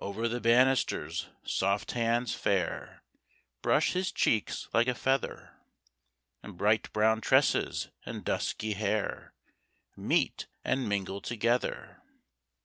[0.00, 3.04] Over the banisters soft hands, fair,
[3.62, 5.52] Brush his cheeks like a feather,
[6.42, 9.34] And bright brown tresses and dusky hair,
[9.96, 12.02] Meet and mingle together.